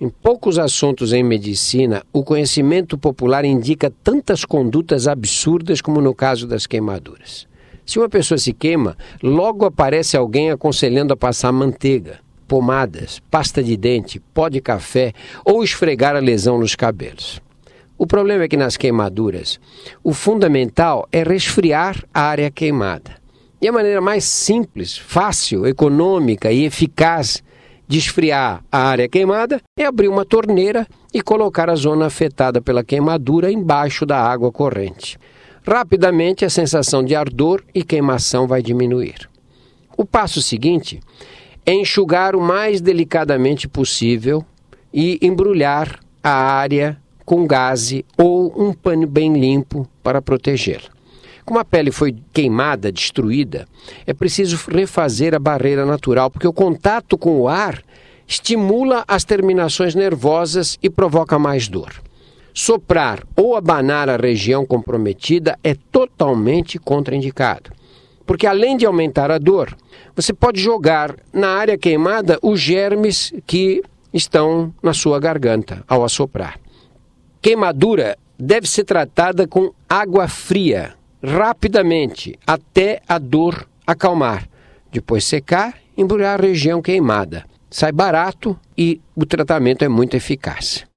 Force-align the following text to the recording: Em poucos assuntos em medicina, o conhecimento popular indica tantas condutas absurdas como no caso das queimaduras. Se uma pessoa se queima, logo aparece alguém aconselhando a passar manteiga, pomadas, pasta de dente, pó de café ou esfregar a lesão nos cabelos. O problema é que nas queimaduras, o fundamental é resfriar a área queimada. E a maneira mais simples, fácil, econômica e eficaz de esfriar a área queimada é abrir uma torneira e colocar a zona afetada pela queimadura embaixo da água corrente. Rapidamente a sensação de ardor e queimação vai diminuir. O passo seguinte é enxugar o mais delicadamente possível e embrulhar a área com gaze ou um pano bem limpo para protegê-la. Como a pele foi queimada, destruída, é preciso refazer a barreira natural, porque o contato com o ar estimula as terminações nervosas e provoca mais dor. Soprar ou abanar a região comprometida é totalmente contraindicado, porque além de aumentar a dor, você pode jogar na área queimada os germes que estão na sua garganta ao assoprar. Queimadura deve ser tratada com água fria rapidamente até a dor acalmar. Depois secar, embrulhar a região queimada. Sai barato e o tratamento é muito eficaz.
Em 0.00 0.08
poucos 0.08 0.60
assuntos 0.60 1.12
em 1.12 1.24
medicina, 1.24 2.04
o 2.12 2.22
conhecimento 2.22 2.96
popular 2.96 3.44
indica 3.44 3.92
tantas 4.04 4.44
condutas 4.44 5.08
absurdas 5.08 5.80
como 5.80 6.00
no 6.00 6.14
caso 6.14 6.46
das 6.46 6.68
queimaduras. 6.68 7.48
Se 7.84 7.98
uma 7.98 8.08
pessoa 8.08 8.38
se 8.38 8.52
queima, 8.52 8.96
logo 9.20 9.64
aparece 9.66 10.16
alguém 10.16 10.52
aconselhando 10.52 11.12
a 11.12 11.16
passar 11.16 11.50
manteiga, 11.50 12.20
pomadas, 12.46 13.20
pasta 13.28 13.60
de 13.60 13.76
dente, 13.76 14.20
pó 14.32 14.48
de 14.48 14.60
café 14.60 15.12
ou 15.44 15.64
esfregar 15.64 16.14
a 16.14 16.20
lesão 16.20 16.60
nos 16.60 16.76
cabelos. 16.76 17.42
O 17.98 18.06
problema 18.06 18.44
é 18.44 18.48
que 18.48 18.56
nas 18.56 18.76
queimaduras, 18.76 19.58
o 20.04 20.12
fundamental 20.12 21.08
é 21.10 21.24
resfriar 21.24 22.04
a 22.14 22.20
área 22.20 22.52
queimada. 22.52 23.16
E 23.60 23.66
a 23.66 23.72
maneira 23.72 24.00
mais 24.00 24.22
simples, 24.22 24.96
fácil, 24.96 25.66
econômica 25.66 26.52
e 26.52 26.64
eficaz 26.64 27.42
de 27.88 27.98
esfriar 27.98 28.62
a 28.70 28.78
área 28.78 29.08
queimada 29.08 29.62
é 29.76 29.86
abrir 29.86 30.08
uma 30.08 30.24
torneira 30.24 30.86
e 31.12 31.22
colocar 31.22 31.70
a 31.70 31.74
zona 31.74 32.06
afetada 32.06 32.60
pela 32.60 32.84
queimadura 32.84 33.50
embaixo 33.50 34.04
da 34.04 34.20
água 34.20 34.52
corrente. 34.52 35.18
Rapidamente 35.66 36.44
a 36.44 36.50
sensação 36.50 37.02
de 37.02 37.14
ardor 37.14 37.62
e 37.74 37.82
queimação 37.82 38.46
vai 38.46 38.62
diminuir. 38.62 39.28
O 39.96 40.04
passo 40.04 40.42
seguinte 40.42 41.00
é 41.64 41.72
enxugar 41.72 42.36
o 42.36 42.40
mais 42.40 42.80
delicadamente 42.80 43.66
possível 43.66 44.44
e 44.92 45.18
embrulhar 45.22 45.98
a 46.22 46.30
área 46.30 47.00
com 47.24 47.46
gaze 47.46 48.04
ou 48.16 48.52
um 48.56 48.72
pano 48.72 49.06
bem 49.06 49.32
limpo 49.32 49.86
para 50.02 50.22
protegê-la. 50.22 50.97
Como 51.48 51.60
a 51.60 51.64
pele 51.64 51.90
foi 51.90 52.14
queimada, 52.30 52.92
destruída, 52.92 53.66
é 54.06 54.12
preciso 54.12 54.58
refazer 54.70 55.34
a 55.34 55.38
barreira 55.38 55.86
natural, 55.86 56.30
porque 56.30 56.46
o 56.46 56.52
contato 56.52 57.16
com 57.16 57.40
o 57.40 57.48
ar 57.48 57.82
estimula 58.26 59.02
as 59.08 59.24
terminações 59.24 59.94
nervosas 59.94 60.78
e 60.82 60.90
provoca 60.90 61.38
mais 61.38 61.66
dor. 61.66 62.02
Soprar 62.52 63.24
ou 63.34 63.56
abanar 63.56 64.10
a 64.10 64.18
região 64.18 64.66
comprometida 64.66 65.58
é 65.64 65.74
totalmente 65.90 66.78
contraindicado, 66.78 67.70
porque 68.26 68.46
além 68.46 68.76
de 68.76 68.84
aumentar 68.84 69.30
a 69.30 69.38
dor, 69.38 69.74
você 70.14 70.34
pode 70.34 70.60
jogar 70.60 71.16
na 71.32 71.48
área 71.48 71.78
queimada 71.78 72.38
os 72.42 72.60
germes 72.60 73.32
que 73.46 73.82
estão 74.12 74.70
na 74.82 74.92
sua 74.92 75.18
garganta 75.18 75.82
ao 75.88 76.04
assoprar. 76.04 76.60
Queimadura 77.40 78.18
deve 78.38 78.68
ser 78.68 78.84
tratada 78.84 79.48
com 79.48 79.72
água 79.88 80.28
fria 80.28 80.98
rapidamente 81.22 82.38
até 82.46 83.00
a 83.08 83.18
dor 83.18 83.68
acalmar. 83.86 84.48
Depois 84.90 85.24
secar, 85.24 85.74
embrulhar 85.96 86.38
a 86.38 86.42
região 86.42 86.80
queimada. 86.80 87.44
Sai 87.70 87.92
barato 87.92 88.58
e 88.76 89.00
o 89.14 89.26
tratamento 89.26 89.84
é 89.84 89.88
muito 89.88 90.16
eficaz. 90.16 90.86